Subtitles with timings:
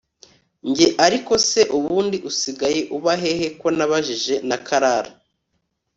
[0.69, 5.11] Njye ariko se ubundi usigaye uba he he ko nabajije na Clara